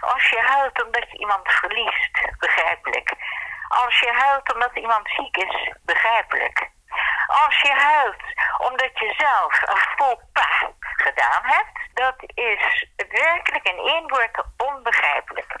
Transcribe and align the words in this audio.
als 0.00 0.28
je 0.28 0.40
huilt 0.40 0.84
omdat 0.84 1.10
je 1.10 1.18
iemand 1.18 1.48
verliest, 1.52 2.14
begrijpelijk. 2.38 3.12
Als 3.68 4.00
je 4.00 4.12
huilt 4.12 4.54
omdat 4.54 4.76
iemand 4.76 5.08
ziek 5.16 5.36
is, 5.36 5.72
begrijpelijk. 5.84 6.68
Als 7.26 7.60
je 7.60 7.72
huilt 7.72 8.22
omdat 8.58 8.98
je 8.98 9.14
zelf 9.16 9.60
een 9.62 9.82
faux 9.96 10.22
pas 10.32 10.70
gedaan 10.80 11.42
hebt, 11.42 11.78
dat 11.94 12.16
is 12.34 12.86
werkelijk 13.08 13.68
in 13.68 13.78
één 13.78 14.08
woord 14.08 14.44
onbegrijpelijk. 14.56 15.56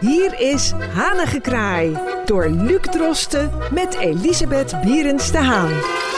Hier 0.00 0.40
is 0.40 0.72
Hanengekraai 0.94 1.98
door 2.24 2.48
Luc 2.48 2.80
Drosten 2.80 3.74
met 3.74 3.98
Elisabeth 3.98 4.80
Bierens 4.80 5.30
de 5.32 5.38
Haan. 5.38 6.15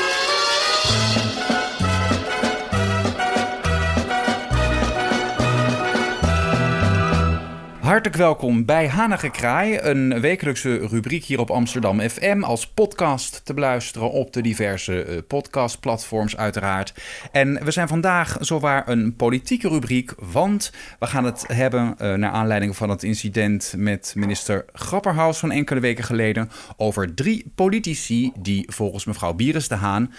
Hartelijk 7.99 8.23
welkom 8.23 8.65
bij 8.65 8.89
Hanige 8.89 9.31
Kraai, 9.31 9.79
een 9.79 10.21
wekelijkse 10.21 10.77
rubriek 10.77 11.25
hier 11.25 11.41
op 11.41 11.51
Amsterdam 11.51 12.01
FM 12.01 12.43
als 12.43 12.67
podcast 12.67 13.45
te 13.45 13.55
beluisteren 13.55 14.11
op 14.11 14.33
de 14.33 14.41
diverse 14.41 15.07
uh, 15.07 15.19
podcastplatforms 15.29 16.37
uiteraard. 16.37 16.95
En 17.33 17.65
we 17.65 17.71
zijn 17.71 17.89
vandaag 17.89 18.37
zowaar 18.41 18.89
een 18.89 19.17
politieke 19.17 19.69
rubriek, 19.69 20.13
want 20.19 20.73
we 20.99 21.07
gaan 21.07 21.25
het 21.25 21.45
hebben 21.47 21.95
uh, 22.01 22.15
naar 22.15 22.31
aanleiding 22.31 22.77
van 22.77 22.91
het 22.91 23.03
incident 23.03 23.75
met 23.77 24.13
minister 24.17 24.65
Grapperhaus 24.73 25.39
van 25.39 25.51
enkele 25.51 25.81
weken 25.81 26.05
geleden 26.05 26.51
over 26.77 27.15
drie 27.15 27.53
politici 27.55 28.33
die 28.39 28.73
volgens 28.73 29.05
mevrouw 29.05 29.33
Bieres 29.33 29.69
de 29.69 29.75
Haan 29.75 30.13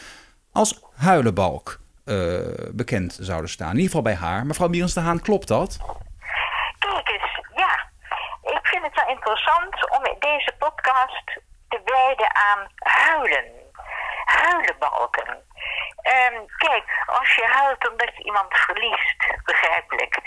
als 0.52 0.82
huilenbalk 0.96 1.80
uh, 2.06 2.40
bekend 2.72 3.18
zouden 3.22 3.50
staan. 3.50 3.70
In 3.70 3.76
ieder 3.76 3.90
geval 3.90 4.02
bij 4.02 4.16
haar. 4.16 4.46
Mevrouw 4.46 4.70
Bieres 4.70 4.94
de 4.94 5.00
Haan, 5.00 5.22
klopt 5.22 5.48
dat? 5.48 5.80
vind 8.70 8.84
het 8.84 8.96
wel 8.96 9.16
interessant 9.30 9.89
om 9.89 10.19
deze 10.19 10.55
podcast 10.58 11.23
te 11.67 11.81
wijden 11.85 12.35
aan 12.35 12.72
huilen. 12.75 13.72
Huilenbalken. 14.25 15.30
Um, 15.30 16.45
kijk, 16.58 17.03
als 17.05 17.35
je 17.35 17.45
huilt 17.45 17.89
omdat 17.89 18.17
je 18.17 18.23
iemand 18.23 18.57
verliest, 18.57 19.35
begrijpelijk. 19.44 20.19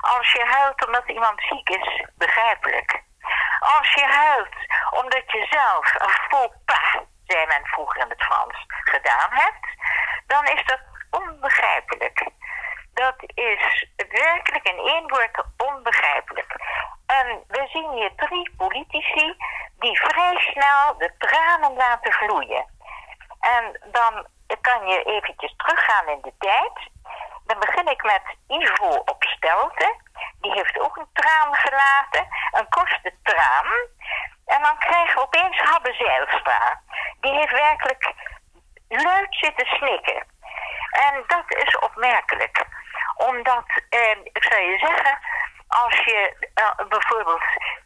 Als 0.00 0.32
je 0.32 0.44
huilt 0.44 0.86
omdat 0.86 1.08
iemand 1.08 1.40
ziek 1.40 1.68
is, 1.68 2.04
begrijpelijk. 2.14 3.02
Als 3.60 3.92
je 3.92 4.04
huilt 4.04 4.56
omdat 4.90 5.30
je 5.32 5.46
zelf 5.50 5.94
een 5.94 6.16
faux 6.28 6.54
pas, 6.64 7.02
zei 7.26 7.46
men 7.46 7.66
vroeger 7.66 8.02
in 8.02 8.08
het 8.08 8.24
Frans, 8.24 8.64
gedaan 8.66 9.30
hebt, 9.30 9.66
dan 10.26 10.44
is 10.44 10.64
dat 10.64 10.80
onbegrijpelijk. 11.10 12.28
Dat 12.94 13.16
is 13.34 13.86
werkelijk 14.08 14.68
in 14.68 14.78
één 14.78 15.08
woord 15.08 15.44
onbegrijpelijk. 15.56 16.56
En 17.18 17.44
we 17.48 17.66
zien 17.72 17.90
hier 17.90 18.12
drie 18.16 18.54
politici 18.56 19.36
die 19.78 19.98
vrij 20.00 20.36
snel 20.38 20.98
de 20.98 21.12
tranen 21.18 21.74
laten 21.74 22.12
vloeien. 22.12 22.66
En 23.40 23.80
dan 23.92 24.26
kan 24.60 24.86
je 24.86 25.02
eventjes 25.02 25.54
teruggaan 25.56 26.08
in 26.08 26.20
de 26.22 26.32
tijd. 26.38 26.90
Dan 27.46 27.58
begin 27.58 27.86
ik 27.86 28.02
met 28.02 28.22
Ivo 28.48 28.88
op 28.88 29.22
Stelten. 29.24 29.94
Die 30.40 30.52
heeft 30.52 30.78
ook 30.80 30.96
een 30.96 31.12
traan 31.12 31.54
gelaten, 31.54 32.26
een 32.50 32.68
korte 32.68 33.14
traan. 33.22 33.66
En 34.46 34.62
dan 34.62 34.78
krijgen 34.78 35.14
we 35.14 35.22
opeens 35.22 35.60
Habbe 35.60 35.92
Zijlstra. 35.92 36.80
Die 37.20 37.32
heeft 37.32 37.52
werkelijk 37.52 38.14
luid 38.88 39.26
zitten 39.30 39.66
snikken. 39.66 40.26
En 40.90 41.24
dat 41.26 41.54
is 41.64 41.78
opmerkelijk. 41.78 42.64
Omdat, 43.16 43.64
eh, 43.88 44.10
ik 44.10 44.44
zou 44.44 44.62
je 44.62 44.78
zeggen, 44.78 45.18
als 45.68 45.96
je 46.04 46.48
uh, 46.54 46.88
bijvoorbeeld, 46.88 47.44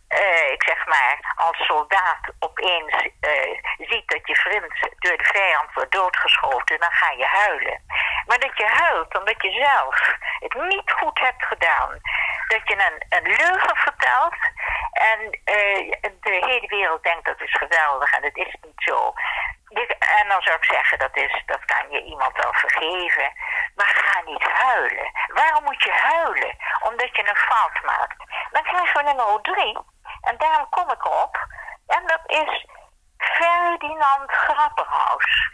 uh, 0.09 0.51
ik 0.53 0.63
zeg 0.63 0.87
maar, 0.87 1.35
als 1.37 1.57
soldaat 1.67 2.33
opeens 2.39 2.95
uh, 3.21 3.61
ziet 3.79 4.09
dat 4.09 4.27
je 4.27 4.37
vriend 4.37 4.95
door 4.99 5.17
de 5.17 5.31
vijand 5.33 5.73
wordt 5.75 5.93
doodgeschoten, 5.93 6.81
dan 6.81 6.93
ga 6.93 7.11
je 7.11 7.27
huilen. 7.27 7.83
Maar 8.27 8.39
dat 8.39 8.57
je 8.57 8.67
huilt 8.67 9.19
omdat 9.19 9.43
je 9.43 9.51
zelf 9.51 10.17
het 10.39 10.55
niet 10.55 10.93
goed 10.93 11.19
hebt 11.19 11.45
gedaan. 11.45 12.01
Dat 12.49 12.61
je 12.65 12.75
een, 12.75 13.19
een 13.19 13.37
leugen 13.37 13.77
vertelt 13.77 14.37
en 14.93 15.31
de 16.21 16.39
hele 16.47 16.67
wereld 16.67 17.03
denkt 17.03 17.25
dat 17.25 17.41
is 17.41 17.55
geweldig 17.55 18.13
en 18.13 18.23
het 18.23 18.37
is 18.37 18.57
niet 18.61 18.83
zo. 18.85 19.13
En 20.21 20.29
dan 20.29 20.43
zou 20.43 20.57
ik 20.57 20.65
zeggen, 20.65 20.99
dat, 20.99 21.17
is, 21.17 21.43
dat 21.47 21.65
kan 21.65 21.91
je 21.91 22.03
iemand 22.03 22.37
wel 22.37 22.53
vergeven. 22.53 23.33
Maar 23.75 23.87
ga 23.87 24.21
niet 24.25 24.43
huilen. 24.43 25.11
Waarom 25.27 25.65
moet 25.65 25.83
je 25.83 25.93
huilen? 25.93 26.57
Fout 27.51 27.83
maakt. 27.85 28.19
Dan 28.51 28.63
krijgen 28.63 28.97
we 28.97 29.03
nummer 29.03 29.41
drie. 29.43 29.79
En 30.21 30.37
daarom 30.39 30.69
kom 30.69 30.91
ik 30.91 31.05
op. 31.23 31.47
En 31.87 32.07
dat 32.07 32.21
is 32.27 32.67
Ferdinand 33.19 34.31
Grapperhaus. 34.31 35.51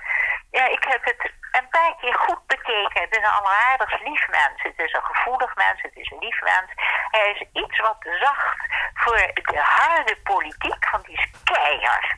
Ja, 0.50 0.66
ik 0.66 0.84
heb 0.84 1.04
het 1.04 1.32
een 1.52 1.68
paar 1.68 1.94
keer 2.00 2.14
goed 2.14 2.46
bekeken. 2.46 3.00
Het 3.00 3.16
is 3.16 3.24
een 3.24 3.38
alleraardig 3.40 4.00
lief 4.00 4.28
mens. 4.28 4.62
Het 4.62 4.78
is 4.78 4.92
een 4.92 5.04
gevoelig 5.04 5.54
mens. 5.54 5.82
Het 5.82 5.96
is 5.96 6.10
een 6.10 6.18
lief 6.18 6.40
mens. 6.40 6.70
Hij 7.10 7.30
is 7.30 7.62
iets 7.62 7.78
wat 7.78 7.96
zacht 8.20 8.60
voor 8.94 9.16
de 9.34 9.60
harde 9.60 10.16
politiek, 10.22 10.90
want 10.90 11.04
die 11.04 11.18
is 11.18 11.30
keihard. 11.44 12.16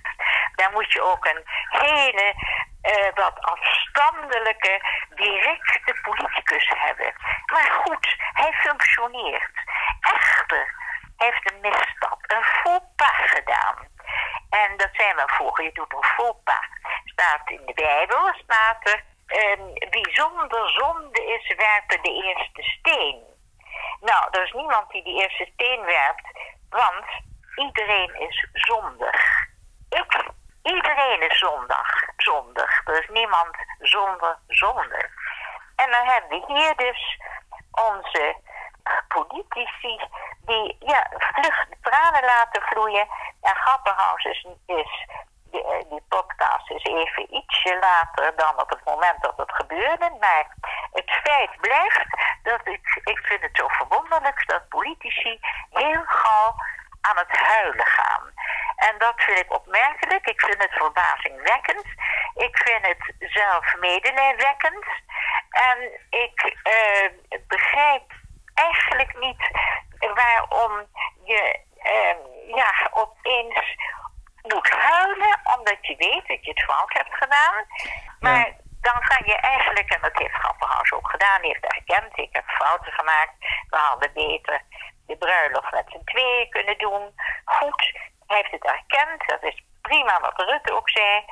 Daar 0.54 0.72
moet 0.72 0.92
je 0.92 1.02
ook 1.02 1.24
een 1.24 1.42
hele 1.68 2.34
uh, 2.82 3.08
wat 3.14 3.40
afstandelijke, 3.40 4.80
directe 5.08 5.98
politicus 6.02 6.72
hebben. 6.76 7.12
Maar 7.52 7.70
goed, 7.84 8.16
hij 8.32 8.52
functioneert. 8.52 9.57
Heeft 11.16 11.52
een 11.52 11.60
misstap, 11.60 12.18
een 12.26 12.80
pas 12.96 13.30
gedaan. 13.30 13.76
En 14.50 14.76
dat 14.76 14.88
zijn 14.92 15.16
we 15.16 15.22
vroeger, 15.26 15.64
je 15.64 15.72
doet 15.72 15.92
een 15.92 16.34
pas. 16.44 16.68
Staat 17.04 17.50
in 17.50 17.62
de 17.66 17.74
Bijbel, 17.74 18.32
staat 18.44 18.88
er, 18.88 19.04
um, 19.26 19.72
wie 19.90 20.08
zonder 20.10 20.70
zonde 20.70 21.24
is, 21.24 21.54
werpen 21.56 22.02
de 22.02 22.24
eerste 22.24 22.62
steen. 22.62 23.22
Nou, 24.00 24.28
er 24.30 24.42
is 24.42 24.52
niemand 24.52 24.90
die 24.90 25.04
die 25.04 25.22
eerste 25.22 25.48
steen 25.54 25.84
werpt, 25.84 26.26
want 26.70 27.06
iedereen 27.56 28.14
is 28.20 28.48
zondig. 28.52 29.46
Ik 29.88 30.36
Iedereen 30.74 31.22
is 31.22 31.38
zondag, 31.38 31.88
zondig. 32.16 32.86
Er 32.86 32.98
is 33.02 33.08
niemand 33.08 33.56
zonder 33.78 34.38
zonde. 34.48 35.10
En 35.76 35.90
dan 35.90 36.06
hebben 36.06 36.30
we 36.30 36.54
hier 36.54 36.76
dus 36.76 37.20
onze 37.70 38.36
politici 39.08 40.00
die 40.48 40.76
ja, 40.78 41.06
vlug 41.18 41.66
tranen 41.82 42.24
laten 42.24 42.62
vloeien. 42.62 43.08
En 43.42 43.56
Grapperhaus 43.56 44.24
is, 44.24 44.46
is 44.66 45.06
die, 45.50 45.64
eh, 45.64 45.90
die, 45.90 46.02
podcast 46.08 46.70
is 46.70 46.84
even 46.84 47.34
ietsje 47.34 47.78
later 47.80 48.36
dan 48.36 48.60
op 48.60 48.70
het 48.70 48.84
moment 48.84 49.22
dat 49.22 49.36
het 49.36 49.52
gebeurde. 49.52 50.16
Maar 50.20 50.46
het 50.92 51.10
feit 51.10 51.60
blijft 51.60 52.06
dat 52.42 52.60
ik, 52.66 53.00
ik 53.04 53.18
vind 53.22 53.42
het 53.42 53.56
zo 53.56 53.68
verwonderlijk 53.68 54.42
dat 54.46 54.68
politici 54.68 55.38
heel 55.70 56.02
gauw 56.04 56.54
aan 57.00 57.16
het 57.16 57.38
huilen 57.38 57.86
gaan. 57.86 58.32
En 58.76 58.98
dat 58.98 59.14
vind 59.16 59.38
ik 59.38 59.54
opmerkelijk. 59.54 60.26
Ik 60.26 60.40
vind 60.40 60.62
het 60.62 60.72
verbazingwekkend. 60.72 61.86
Ik 62.34 62.56
vind 62.64 62.86
het 62.86 63.14
zelf 63.18 63.74
medelijwekkend. 63.80 64.84
En 65.50 65.78
ik 66.10 66.56
uh, 66.64 67.38
begrijp 67.46 68.12
eigenlijk 68.54 69.18
niet 69.18 69.50
waarom 69.98 70.86
je 71.24 71.60
uh, 71.84 72.56
ja, 72.56 72.88
opeens 72.90 73.76
moet 74.42 74.70
huilen 74.70 75.40
omdat 75.56 75.86
je 75.86 75.96
weet 75.96 76.26
dat 76.26 76.44
je 76.44 76.50
het 76.50 76.62
fout 76.62 76.92
hebt 76.92 77.14
gedaan. 77.14 77.66
Maar 78.20 78.56
dan 78.80 79.00
kan 79.00 79.22
je 79.24 79.36
eigenlijk, 79.36 79.94
en 79.94 80.00
dat 80.00 80.18
heeft 80.18 80.34
Grapperhaus 80.34 80.92
ook 80.92 81.10
gedaan, 81.10 81.42
heeft 81.42 81.64
erkend, 81.64 82.18
ik 82.18 82.28
heb 82.32 82.48
fouten 82.48 82.92
gemaakt. 82.92 83.34
We 83.68 83.76
hadden 83.76 84.12
beter 84.12 84.62
de 85.06 85.16
bruiloft 85.16 85.72
met 85.72 85.84
z'n 85.88 86.04
tweeën 86.04 86.50
kunnen 86.50 86.78
doen. 86.78 87.14
Goed, 87.44 87.92
hij 88.26 88.36
heeft 88.36 88.50
het 88.50 88.64
erkend, 88.64 89.28
dat 89.28 89.42
is 89.42 89.62
prima 89.82 90.20
wat 90.20 90.40
Rutte 90.40 90.76
ook 90.76 90.90
zei. 90.90 91.24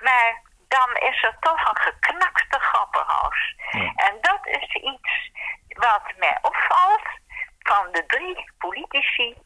Maar 0.00 0.42
dan 0.68 0.96
is 0.96 1.22
er 1.22 1.36
toch 1.40 1.68
een 1.70 1.76
geknakte 1.76 2.58
grappenhuis. 2.58 3.54
En 3.96 4.18
dat 4.20 4.46
is 4.46 4.74
iets 4.74 5.30
wat 5.68 6.02
mij 6.16 6.38
opvalt 6.42 7.08
van 7.74 7.92
de 7.92 8.06
drie 8.06 8.52
politici. 8.58 9.36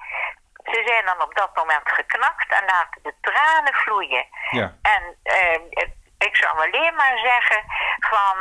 Ze 0.64 0.82
zijn 0.86 1.04
dan 1.04 1.22
op 1.22 1.34
dat 1.34 1.56
moment 1.56 1.88
geknakt 1.92 2.52
en 2.52 2.64
laten 2.64 3.02
de 3.02 3.14
tranen 3.20 3.74
vloeien. 3.74 4.26
Ja. 4.50 4.74
En 4.82 5.02
uh, 5.24 5.86
ik 6.18 6.36
zou 6.36 6.58
alleen 6.58 6.94
maar 6.94 7.18
zeggen 7.18 7.64
van... 8.00 8.36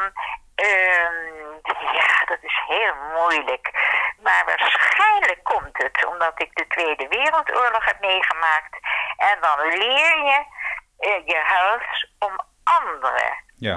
Uh, 0.55 1.09
ja, 1.99 2.25
dat 2.25 2.37
is 2.41 2.61
heel 2.67 2.95
moeilijk. 3.13 3.71
Maar 4.23 4.43
waarschijnlijk 4.45 5.43
komt 5.43 5.77
het 5.77 6.05
omdat 6.05 6.41
ik 6.41 6.55
de 6.55 6.67
Tweede 6.67 7.07
Wereldoorlog 7.07 7.85
heb 7.85 7.99
meegemaakt. 7.99 8.77
En 9.17 9.37
dan 9.41 9.59
leer 9.59 10.17
je, 10.23 10.45
uh, 10.99 11.25
je 11.25 11.41
huilt 11.45 12.09
om 12.19 12.39
anderen. 12.63 13.43
Ja. 13.55 13.75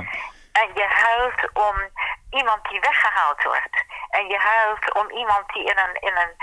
En 0.53 0.71
je 0.75 0.87
huilt 0.89 1.53
om 1.53 1.91
iemand 2.31 2.69
die 2.69 2.81
weggehaald 2.81 3.43
wordt. 3.43 3.85
En 4.11 4.27
je 4.29 4.39
huilt 4.39 4.95
om 4.95 5.11
iemand 5.11 5.53
die 5.53 5.65
in 5.65 5.79
een, 5.79 5.95
in 6.01 6.17
een 6.17 6.35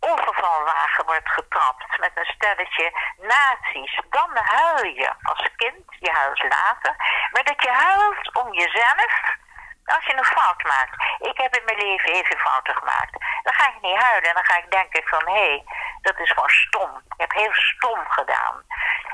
overvalwagen 0.00 1.04
wordt 1.04 1.28
getrapt 1.30 1.98
met 1.98 2.10
een 2.14 2.34
stelletje 2.34 2.92
nazi's. 3.16 4.00
Dan 4.10 4.30
huil 4.32 4.84
je 4.84 5.12
als 5.22 5.48
kind, 5.56 5.86
je 5.98 6.10
huilt 6.10 6.42
later. 6.42 6.96
Maar 7.32 7.44
dat 7.44 7.62
je 7.62 7.70
huilt 7.70 8.34
om 8.34 8.52
jezelf 8.54 9.40
als 9.84 10.04
je 10.06 10.16
een 10.16 10.24
fout 10.24 10.62
maakt. 10.62 10.96
Ik 11.18 11.38
heb 11.38 11.56
in 11.56 11.64
mijn 11.64 11.78
leven 11.78 12.12
even 12.12 12.38
fouten 12.38 12.74
gemaakt. 12.74 13.12
Dan 13.42 13.54
ga 13.54 13.68
ik 13.68 13.80
niet 13.80 14.02
huilen 14.02 14.28
en 14.28 14.34
dan 14.34 14.44
ga 14.44 14.56
ik 14.56 14.70
denken 14.70 15.02
van 15.04 15.26
hé, 15.26 15.32
hey, 15.32 15.64
dat 16.00 16.18
is 16.18 16.30
gewoon 16.30 16.48
stom. 16.48 16.96
Ik 16.96 17.20
heb 17.20 17.32
heel 17.32 17.54
stom 17.54 18.00
gedaan. 18.08 18.64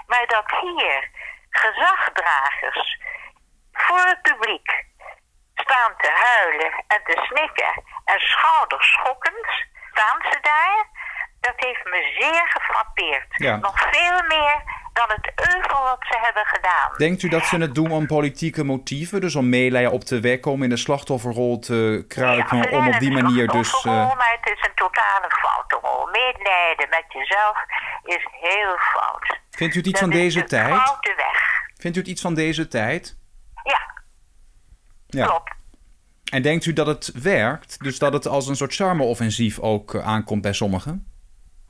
Maar 0.07 0.27
dat 0.27 0.51
hier 0.61 1.11
gezagdragers 1.51 3.01
voor 3.73 4.05
het 4.05 4.23
publiek 4.23 4.87
staan 5.69 5.93
te 5.99 6.11
huilen 6.15 6.85
en 6.87 7.01
te 7.05 7.17
snikken 7.29 7.83
en 8.05 8.19
schouderschokkend 8.19 9.47
staan 9.93 10.21
ze 10.33 10.39
daar. 10.41 10.87
Dat 11.41 11.55
heeft 11.57 11.85
me 11.85 12.15
zeer 12.19 12.43
gefrappeerd. 12.49 13.27
Ja. 13.29 13.57
Nog 13.57 13.79
veel 13.91 14.23
meer 14.29 14.63
dan 14.93 15.07
het 15.09 15.33
euvel 15.55 15.83
wat 15.83 16.05
ze 16.11 16.19
hebben 16.21 16.47
gedaan. 16.47 16.91
Denkt 16.97 17.23
u 17.23 17.29
dat 17.29 17.45
ze 17.45 17.57
het 17.57 17.75
doen 17.75 17.91
om 17.91 18.07
politieke 18.07 18.65
motieven? 18.65 19.21
Dus 19.21 19.35
om 19.37 19.49
meelij 19.49 19.87
op 19.87 20.01
te 20.05 20.21
wekken, 20.21 20.51
om 20.53 20.63
in 20.63 20.69
de 20.69 20.77
slachtofferrol 20.77 21.59
te 21.59 22.05
kruipen, 22.09 22.57
Ja, 22.71 22.79
om 22.79 22.87
op 22.89 22.99
die 22.99 23.11
manier 23.13 23.47
dus... 23.49 23.85
eh, 23.85 24.17
Maar 24.17 24.37
het 24.41 24.53
is 24.59 24.65
een 24.67 24.75
totale 24.75 25.31
foute 25.43 25.79
rol. 25.83 26.07
Medelijden 26.07 26.89
met 26.89 27.05
jezelf 27.09 27.57
is 28.03 28.27
heel 28.31 28.77
fout. 28.79 29.39
vindt 29.51 29.75
u 29.75 29.79
het 29.79 29.87
iets 29.89 30.01
Dat 30.01 30.09
van 30.09 30.19
deze 30.19 30.41
de 30.41 30.47
tijd? 30.47 30.75
foute 30.83 31.15
weg. 31.17 31.41
Vindt 31.79 31.97
u 31.97 32.01
het 32.01 32.09
iets 32.09 32.23
van 32.23 32.35
deze 32.35 32.69
tijd? 32.69 33.17
Ja, 33.63 33.81
Ja. 35.07 35.27
klopt. 35.27 35.57
En 36.31 36.43
denkt 36.43 36.65
u 36.65 36.73
dat 36.73 36.87
het 36.87 37.23
werkt? 37.23 37.83
Dus 37.83 37.99
dat 37.99 38.13
het 38.13 38.27
als 38.27 38.47
een 38.49 38.57
soort 38.57 38.75
charme-offensief 38.75 39.59
ook 39.59 39.95
eh, 39.95 40.07
aankomt 40.07 40.43
bij 40.43 40.53
sommigen? 40.53 41.13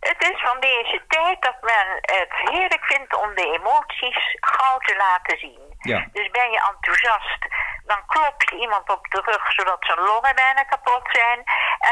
Het 0.01 0.23
is 0.31 0.41
van 0.41 0.61
deze 0.61 1.03
tijd 1.09 1.43
dat 1.43 1.59
men 1.61 1.87
het 2.01 2.33
heerlijk 2.51 2.85
vindt 2.85 3.15
om 3.23 3.35
de 3.35 3.59
emoties 3.59 4.37
gauw 4.41 4.79
te 4.79 4.97
laten 4.97 5.39
zien. 5.39 5.69
Ja. 5.79 6.09
Dus 6.13 6.31
ben 6.31 6.51
je 6.51 6.71
enthousiast, 6.73 7.43
dan 7.85 8.07
klop 8.07 8.43
je 8.43 8.57
iemand 8.57 8.91
op 8.91 9.11
de 9.11 9.21
rug 9.25 9.53
zodat 9.53 9.79
zijn 9.81 9.99
longen 9.99 10.35
bijna 10.35 10.63
kapot 10.63 11.09
zijn. 11.13 11.43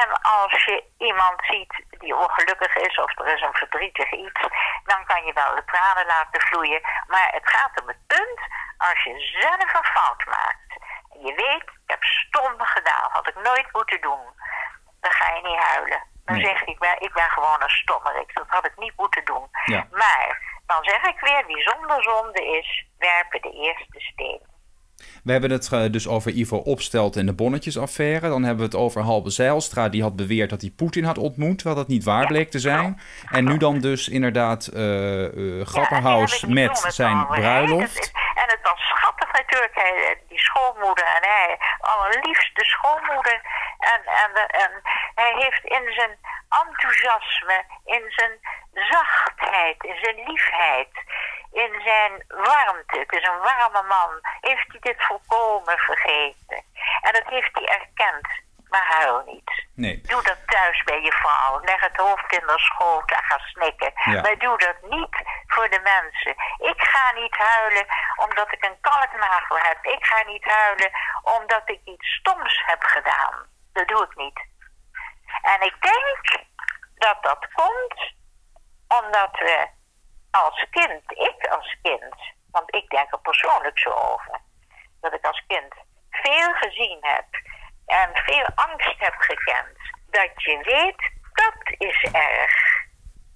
En 0.01 0.09
als 0.23 0.65
je 0.65 0.85
iemand 0.99 1.39
ziet 1.51 1.85
die 1.99 2.17
ongelukkig 2.17 2.77
is 2.77 2.99
of 2.99 3.19
er 3.19 3.35
is 3.35 3.43
een 3.43 3.61
verdrietig 3.63 4.13
iets, 4.13 4.41
dan 4.85 5.05
kan 5.07 5.25
je 5.25 5.33
wel 5.33 5.55
de 5.55 5.65
tranen 5.65 6.07
laten 6.07 6.41
vloeien. 6.41 6.81
Maar 7.07 7.29
het 7.31 7.49
gaat 7.55 7.81
om 7.81 7.89
het 7.89 8.07
punt 8.07 8.41
als 8.77 9.05
je 9.05 9.15
zelf 9.41 9.75
een 9.75 9.91
fout 9.97 10.25
maakt. 10.27 10.71
En 11.13 11.21
je 11.27 11.35
weet, 11.35 11.76
heb 11.97 12.03
stom 12.03 12.55
gedaan, 12.77 13.09
had 13.17 13.29
ik 13.29 13.35
nooit 13.49 13.69
moeten 13.73 14.01
doen. 14.01 14.25
Dan 15.01 15.13
ga 15.19 15.27
je 15.35 15.41
niet 15.49 15.63
huilen. 15.73 16.03
Dan 16.25 16.37
Nee. 16.37 16.45
zeg 16.45 16.61
je, 16.61 16.67
ik 16.75 16.79
ben, 16.79 16.97
ik 16.99 17.13
ben 17.13 17.31
gewoon 17.37 17.63
een 17.63 17.77
stommerik. 17.83 18.31
Dat 18.35 18.47
had 18.49 18.67
ik 18.67 18.77
niet 18.77 18.93
moeten 18.97 19.25
doen. 19.25 19.45
Ja. 19.65 19.87
Maar 19.91 20.29
dan 20.67 20.85
zeg 20.85 21.03
ik 21.13 21.21
weer, 21.21 21.43
wie 21.47 21.63
zonder 21.71 22.03
zonde 22.03 22.43
is, 22.59 22.87
werpen 22.99 23.41
de 23.43 23.51
eerste 23.51 24.01
steen. 24.13 24.41
We 25.25 25.33
hebben 25.33 25.51
het 25.51 25.73
eh, 25.73 25.85
dus 25.91 26.09
over 26.09 26.31
Ivo 26.31 26.57
Opstelt 26.57 27.17
en 27.17 27.27
de 27.27 27.33
bonnetjesaffaire. 27.35 28.29
Dan 28.29 28.43
hebben 28.43 28.59
we 28.71 28.77
het 28.77 28.81
over 28.85 29.03
Halbe 29.03 29.31
Zijlstra, 29.31 29.89
die 29.89 30.03
had 30.03 30.17
beweerd 30.17 30.51
dat 30.51 30.61
hij 30.61 30.71
Poetin 30.77 31.05
had 31.05 31.19
ontmoet, 31.19 31.55
terwijl 31.59 31.77
dat 31.81 31.89
niet 31.89 32.05
waar 32.05 32.21
Ja. 32.21 32.27
bleek 32.27 32.51
te 32.51 32.59
zijn. 32.59 33.01
En 33.31 33.45
nu 33.45 33.57
dan 33.57 33.81
dus 33.81 34.09
inderdaad 34.09 34.67
eh 34.67 35.27
Grapperhaus 35.67 36.41
Ja, 36.41 36.47
ik 36.49 36.55
met 36.55 36.85
zijn 36.89 37.17
over, 37.23 37.27
bruiloft. 37.41 38.11
En 38.35 38.45
het 38.47 38.59
was 38.63 38.81
schattig 38.81 39.33
natuurlijk, 39.33 39.75
hij, 39.75 40.06
die 40.29 40.39
schoonmoeder 40.39 41.05
en 41.05 41.25
hij, 41.29 41.59
allerliefste 41.81 42.65
schoonmoeder. 42.65 43.41
En, 43.79 44.01
en, 44.05 44.47
en 44.49 44.81
hij 45.15 45.35
heeft 45.35 45.65
in 45.65 45.93
zijn 45.93 46.19
enthousiasme, 46.65 47.65
in 47.85 48.05
zijn 48.07 48.39
zachtheid, 48.73 49.85
in 49.85 49.97
zijn 50.03 50.29
liefheid, 50.29 50.89
in 51.53 51.81
zijn 51.85 52.25
warmte, 52.29 52.99
het 52.99 53.13
is 53.13 53.29
een 53.29 53.39
warme 53.39 53.83
man, 53.83 54.19
heeft 54.41 54.67
hij 54.69 54.81
dit 54.81 55.05
volkomen 55.05 55.79
vergeten. 55.79 56.65
En 57.03 57.13
dat 57.13 57.27
heeft 57.27 57.51
hij 57.53 57.67
erkend, 57.67 58.29
maar 58.77 58.99
huil 58.99 59.23
niet. 59.27 59.67
Nee. 59.75 60.01
Doe 60.01 60.23
dat 60.23 60.39
thuis 60.47 60.83
bij 60.85 61.01
je 61.03 61.13
vrouw. 61.13 61.61
Leg 61.61 61.81
het 61.81 61.97
hoofd 61.97 62.33
in 62.33 62.47
de 62.47 62.59
schoot 62.59 63.11
en 63.11 63.25
ga 63.25 63.39
snikken. 63.39 63.93
Ja. 63.95 64.21
Maar 64.21 64.39
doe 64.39 64.59
dat 64.59 64.91
niet 64.91 65.17
voor 65.47 65.69
de 65.71 65.81
mensen. 65.95 66.35
Ik 66.73 66.81
ga 66.93 67.13
niet 67.13 67.37
huilen 67.37 67.87
omdat 68.17 68.53
ik 68.53 68.65
een 68.65 68.81
kalknagel 68.81 69.59
heb. 69.59 69.85
Ik 69.85 70.07
ga 70.07 70.23
niet 70.27 70.45
huilen 70.45 70.91
omdat 71.23 71.63
ik 71.65 71.81
iets 71.85 72.09
stoms 72.15 72.63
heb 72.67 72.83
gedaan. 72.83 73.35
Dat 73.73 73.89
doe 73.89 74.03
ik 74.03 74.17
niet. 74.17 74.41
En 75.43 75.61
ik 75.61 75.77
denk 75.81 76.45
dat 76.95 77.23
dat 77.23 77.49
komt 77.53 78.15
omdat 79.01 79.39
we 79.39 79.67
als 80.31 80.67
kind, 80.71 81.03
ik 81.11 81.47
als 81.47 81.77
kind, 81.83 82.17
want 82.51 82.75
ik 82.75 82.91
denk 82.91 83.13
er 83.13 83.21
persoonlijk 83.21 83.79
zo 83.79 83.91
over, 83.91 84.41
dat 85.01 85.13
ik 85.13 85.25
als 85.25 85.45
kind 85.47 85.75
veel 86.11 86.53
gezien 86.53 86.99
heb 87.01 87.27
en 87.87 88.11
veel 88.13 88.47
angst 88.55 88.95
heb 88.99 89.15
gekend, 89.19 89.77
dat 90.11 90.31
je 90.37 90.59
weet, 90.63 91.11
dat 91.33 91.75
is 91.79 92.09
erg. 92.13 92.85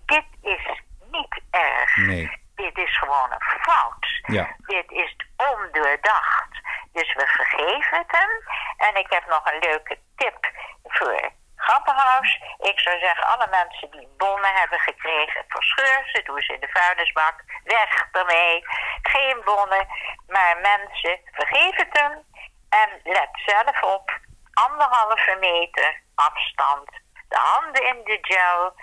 Dit 0.07 0.27
is 0.43 0.81
niet 1.11 1.41
erg. 1.51 1.97
Nee. 1.97 2.39
Dit 2.55 2.79
is 2.79 2.99
gewoon 2.99 3.33
een 3.33 3.61
fout. 3.61 4.21
Ja. 4.23 4.55
Dit 4.59 4.91
is 4.91 5.17
ondoordacht. 5.37 6.61
Dus 6.93 7.15
we 7.15 7.27
vergeven 7.27 7.99
het 7.99 8.11
hem. 8.11 8.31
En 8.89 8.97
ik 8.97 9.07
heb 9.13 9.27
nog 9.27 9.53
een 9.53 9.59
leuke 9.59 9.99
tip 10.17 10.51
voor 10.83 11.31
Grappenhuis. 11.57 12.41
Ik 12.59 12.81
zou 12.81 12.99
zeggen, 12.99 13.27
alle 13.27 13.47
mensen 13.51 13.91
die 13.91 14.09
bonnen 14.17 14.55
hebben 14.55 14.79
gekregen, 14.79 15.45
verscheur 15.49 16.03
ze, 16.13 16.23
doe 16.23 16.43
ze 16.43 16.53
in 16.55 16.61
de 16.61 16.69
vuilnisbak. 16.69 17.45
Weg 17.65 18.09
ermee. 18.13 18.63
Geen 19.03 19.41
bonnen. 19.45 19.87
Maar 20.29 20.57
mensen, 20.61 21.21
vergeef 21.33 21.77
het 21.77 21.99
hem. 21.99 22.13
En 22.69 23.01
let 23.05 23.31
zelf 23.33 23.83
op. 23.83 24.19
Anderhalve 24.67 25.37
meter 25.41 26.01
afstand. 26.15 26.89
De 27.29 27.39
handen 27.39 27.83
in 27.87 28.05
de 28.05 28.19
gel. 28.21 28.75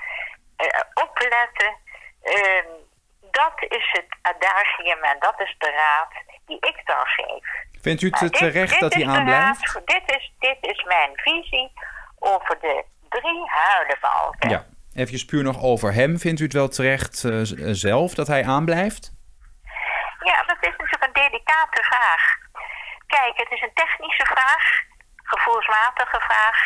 eh, 0.57 0.79
opletten. 1.03 1.75
Ehm, 2.21 2.65
dat 3.31 3.53
is 3.67 3.89
het 3.91 4.17
adagium 4.21 5.03
en 5.03 5.15
dat 5.19 5.39
is 5.41 5.55
de 5.57 5.71
raad 5.71 6.13
die 6.45 6.57
ik 6.59 6.81
dan 6.85 7.05
geef. 7.05 7.45
Vindt 7.81 8.01
u 8.01 8.09
het 8.19 8.33
terecht 8.33 8.71
dit 8.71 8.79
dat 8.79 8.93
hij 8.93 9.07
aanblijft? 9.07 9.73
raad- 9.73 9.87
dit, 9.87 10.15
is, 10.15 10.33
dit 10.39 10.57
is 10.61 10.83
mijn 10.83 11.09
visie 11.15 11.71
over 12.19 12.59
de 12.59 12.85
drie 13.09 13.43
huilenbalken. 13.49 14.49
Ja. 14.49 14.65
Even 14.95 15.25
puur 15.25 15.43
nog 15.43 15.61
over 15.63 15.93
hem. 15.93 16.17
Vindt 16.19 16.39
u 16.39 16.43
het 16.43 16.53
wel 16.53 16.67
terecht 16.67 17.23
eh, 17.23 17.39
eh, 17.41 17.45
zelf 17.71 18.13
dat 18.13 18.27
hij 18.27 18.45
aanblijft? 18.45 19.11
Ja, 20.19 20.43
dat 20.43 20.57
is 20.59 20.69
natuurlijk 20.77 21.03
een 21.03 21.13
delicate 21.23 21.83
vraag. 21.83 22.35
Kijk, 23.07 23.37
het 23.37 23.51
is 23.51 23.61
een 23.61 23.73
technische 23.73 24.25
vraag, 24.25 24.63
gevoelsmatige 25.33 26.19
vraag. 26.19 26.59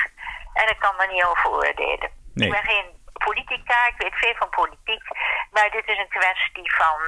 En 0.53 0.69
ik 0.69 0.79
kan 0.79 0.99
er 0.99 1.11
niet 1.11 1.23
over 1.23 1.49
oordelen. 1.49 2.09
Nee. 2.33 2.47
Ik 2.47 2.53
ben 2.53 2.63
geen 2.63 2.99
politica, 3.25 3.87
ik 3.87 3.97
weet 3.97 4.15
veel 4.15 4.35
van 4.37 4.49
politiek. 4.49 5.03
Maar 5.51 5.69
dit 5.71 5.87
is 5.87 5.97
een 5.97 6.15
kwestie 6.19 6.75
van 6.75 6.99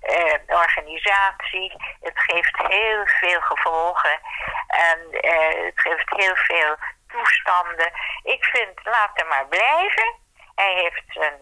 eh, 0.00 0.56
organisatie. 0.62 1.72
Het 2.00 2.18
geeft 2.28 2.56
heel 2.56 3.06
veel 3.06 3.40
gevolgen. 3.40 4.18
En 4.66 4.98
eh, 5.10 5.64
het 5.64 5.80
geeft 5.80 6.10
heel 6.16 6.36
veel 6.36 6.76
toestanden. 7.08 7.90
Ik 8.22 8.44
vind, 8.44 8.84
laat 8.84 9.10
hem 9.12 9.28
maar 9.28 9.46
blijven. 9.46 10.14
Hij 10.54 10.72
heeft 10.74 11.02
hij, 11.06 11.38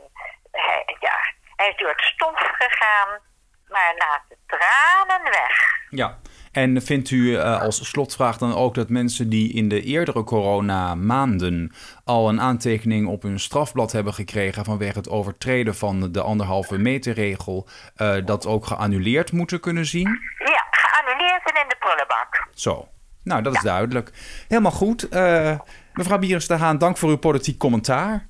ja, 1.01 1.17
hij 1.57 1.69
is 1.69 1.77
door 1.77 1.89
het 1.89 2.03
stof 2.03 2.41
gegaan. 2.53 3.29
Maar 3.69 3.95
laat 3.97 4.23
de 4.29 4.37
tranen 4.47 5.31
weg. 5.31 5.57
Ja. 5.91 6.19
En 6.53 6.83
vindt 6.83 7.11
u 7.11 7.37
eh, 7.37 7.61
als 7.61 7.89
slotvraag 7.89 8.39
dan 8.39 8.55
ook 8.55 8.75
dat 8.75 8.89
mensen 8.89 9.29
die 9.29 9.53
in 9.53 9.69
de 9.69 9.83
eerdere 9.83 10.25
coronamaanden 10.25 11.73
al 12.05 12.29
een 12.29 12.41
aantekening 12.41 13.09
op 13.09 13.23
hun 13.23 13.41
strafblad 13.41 13.93
hebben 13.93 14.15
gekregen 14.15 14.65
vanwege 14.65 14.99
het 14.99 15.09
overtreden 15.09 15.75
van 15.75 16.13
de 16.13 16.23
anderhalve 16.23 16.79
meter 16.79 17.15
regel, 17.15 17.69
eh, 17.97 18.17
dat 18.25 18.47
ook 18.47 18.67
geannuleerd 18.67 19.33
moeten 19.33 19.61
kunnen 19.61 19.87
zien? 19.87 20.09
Ja, 20.39 20.67
geannuleerd 20.71 21.53
en 21.53 21.63
in 21.63 21.69
de 21.69 21.77
prullenbak. 21.79 22.47
Zo. 22.55 22.89
Nou, 23.25 23.43
dat 23.43 23.55
is 23.55 23.63
duidelijk. 23.63 24.11
Helemaal 24.49 24.73
goed. 24.73 25.09
Eh, 25.09 25.59
mevrouw 25.93 26.19
Bierens 26.19 26.47
de 26.47 26.55
Haan, 26.55 26.79
dank 26.79 26.97
voor 26.97 27.09
uw 27.09 27.19
politiek 27.19 27.59
commentaar. 27.59 28.29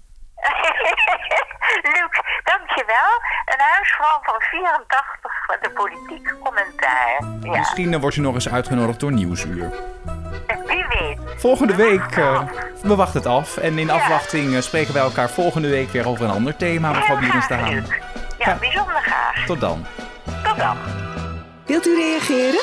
Luc, 1.82 2.20
dankjewel. 2.44 3.10
Een 3.52 3.61
huisvrouw 3.75 4.19
van 4.23 4.40
84 4.40 5.33
met 5.47 5.59
een 5.61 5.73
politiek 5.73 6.35
commentaar. 6.45 7.19
Ja, 7.42 7.59
Misschien 7.59 8.00
wordt 8.00 8.16
u 8.16 8.21
nog 8.21 8.35
eens 8.35 8.49
uitgenodigd 8.49 9.00
door 9.00 9.12
Nieuwsuur. 9.12 9.71
wie 10.66 10.85
weet. 10.88 11.19
Volgende 11.37 11.75
We 11.75 11.83
week, 11.83 12.16
eh, 12.16 12.38
af. 12.38 12.50
we 12.83 12.95
wachten 12.95 13.21
het 13.21 13.28
af. 13.30 13.57
En 13.57 13.78
in 13.78 13.87
Ja. 13.87 13.92
afwachting 13.95 14.54
eh, 14.54 14.61
spreken 14.61 14.95
wij 14.95 15.02
elkaar 15.02 15.30
volgende 15.30 15.69
week 15.69 15.90
weer 15.90 16.09
over 16.09 16.25
een 16.25 16.30
ander 16.30 16.57
thema, 16.57 16.92
mevrouw 16.92 17.19
Bierens 17.19 17.49
de 17.49 17.54
graag, 17.54 17.69
Haan. 17.69 17.87
Ja, 18.38 18.40
Ja. 18.50 18.54
bijzonder 18.61 19.00
graag. 19.02 19.45
Tot 19.47 19.61
dan. 19.61 19.87
Tot 20.45 20.57
dan. 20.59 20.76
Wilt 21.66 21.87
u 21.87 21.95
reageren? 21.95 22.61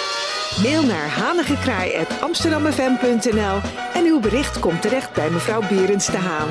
Mail 0.63 0.83
naar 0.83 1.07
hanigekraai.amsterdammefm.nl 1.09 3.59
en 3.93 4.05
Uw 4.05 4.19
bericht 4.19 4.59
komt 4.59 4.81
terecht 4.81 5.13
bij 5.13 5.29
mevrouw 5.29 5.61
Berends 5.69 6.05
de 6.05 6.17
Haan. 6.17 6.47